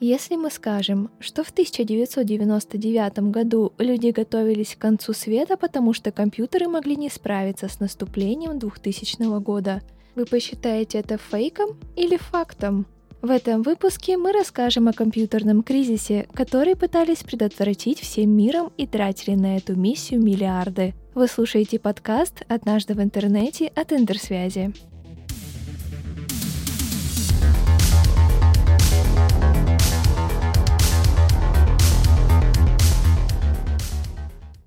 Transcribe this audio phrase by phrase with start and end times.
[0.00, 6.68] Если мы скажем, что в 1999 году люди готовились к концу света, потому что компьютеры
[6.68, 9.82] могли не справиться с наступлением 2000 года,
[10.14, 12.86] вы посчитаете это фейком или фактом?
[13.22, 19.34] В этом выпуске мы расскажем о компьютерном кризисе, который пытались предотвратить всем миром и тратили
[19.34, 20.92] на эту миссию миллиарды.
[21.14, 24.74] Вы слушаете подкаст «Однажды в интернете» от Интерсвязи.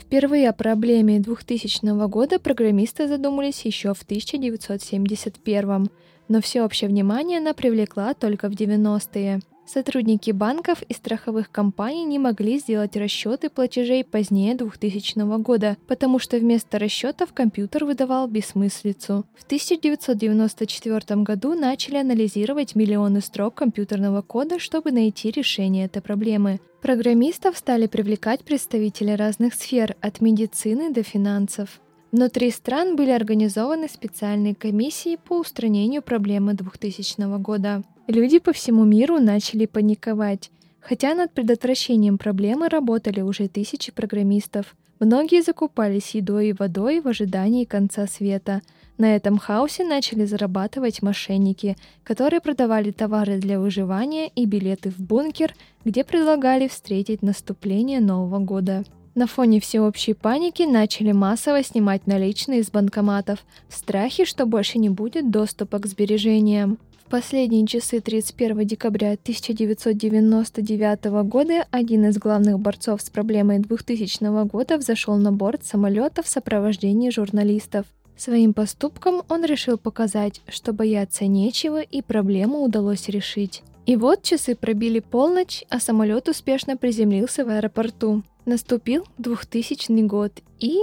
[0.00, 5.90] Впервые о проблеме 2000 года программисты задумались еще в 1971,
[6.28, 9.40] но всеобщее внимание она привлекла только в 90-е.
[9.66, 16.36] Сотрудники банков и страховых компаний не могли сделать расчеты платежей позднее 2000 года, потому что
[16.36, 19.24] вместо расчетов компьютер выдавал бессмыслицу.
[19.34, 26.60] В 1994 году начали анализировать миллионы строк компьютерного кода, чтобы найти решение этой проблемы.
[26.82, 31.80] Программистов стали привлекать представители разных сфер, от медицины до финансов.
[32.12, 37.82] Внутри стран были организованы специальные комиссии по устранению проблемы 2000 года.
[38.06, 40.50] Люди по всему миру начали паниковать.
[40.80, 44.76] Хотя над предотвращением проблемы работали уже тысячи программистов.
[45.00, 48.60] Многие закупались едой и водой в ожидании конца света.
[48.98, 55.54] На этом хаосе начали зарабатывать мошенники, которые продавали товары для выживания и билеты в бункер,
[55.86, 58.84] где предлагали встретить наступление Нового года.
[59.14, 64.88] На фоне всеобщей паники начали массово снимать наличные из банкоматов в страхе, что больше не
[64.88, 66.78] будет доступа к сбережениям
[67.12, 75.18] последние часы 31 декабря 1999 года один из главных борцов с проблемой 2000 года взошел
[75.18, 77.84] на борт самолета в сопровождении журналистов.
[78.16, 83.62] Своим поступком он решил показать, что бояться нечего и проблему удалось решить.
[83.84, 88.22] И вот часы пробили полночь, а самолет успешно приземлился в аэропорту.
[88.44, 90.78] Наступил 2000 год, и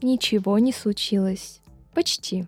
[0.00, 1.60] ничего не случилось.
[1.94, 2.44] Почти.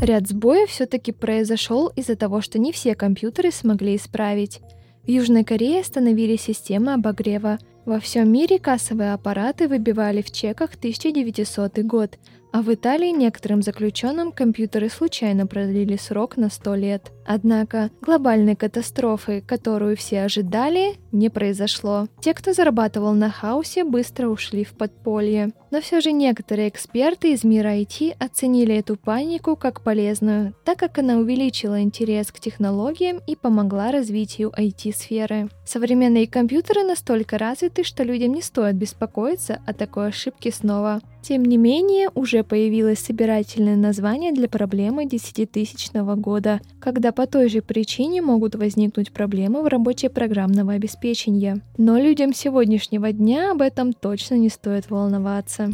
[0.00, 4.60] Ряд сбоев все-таки произошел из-за того, что не все компьютеры смогли исправить.
[5.04, 7.58] В Южной Корее остановили системы обогрева.
[7.84, 12.18] Во всем мире кассовые аппараты выбивали в чеках 1900 год.
[12.52, 17.12] А в Италии некоторым заключенным компьютеры случайно продлили срок на 100 лет.
[17.26, 22.08] Однако глобальной катастрофы, которую все ожидали, не произошло.
[22.20, 25.52] Те, кто зарабатывал на хаосе, быстро ушли в подполье.
[25.70, 30.98] Но все же некоторые эксперты из мира IT оценили эту панику как полезную, так как
[30.98, 35.50] она увеличила интерес к технологиям и помогла развитию IT-сферы.
[35.66, 41.02] Современные компьютеры настолько развиты, что людям не стоит беспокоиться о такой ошибке снова.
[41.20, 42.08] Тем не менее,
[42.38, 49.10] уже появилось собирательное название для проблемы десятитысячного года, когда по той же причине могут возникнуть
[49.10, 51.60] проблемы в работе программного обеспечения.
[51.76, 55.68] Но людям сегодняшнего дня об этом точно не стоит волноваться.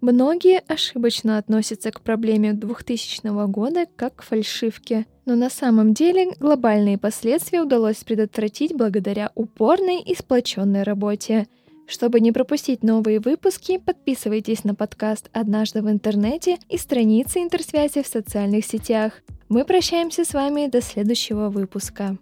[0.00, 6.96] Многие ошибочно относятся к проблеме 2000 года как к фальшивке, но на самом деле глобальные
[6.96, 11.48] последствия удалось предотвратить благодаря упорной и сплоченной работе.
[11.86, 18.06] Чтобы не пропустить новые выпуски, подписывайтесь на подкаст «Однажды в интернете» и страницы интерсвязи в
[18.06, 19.20] социальных сетях.
[19.50, 22.16] Мы прощаемся с вами до следующего выпуска.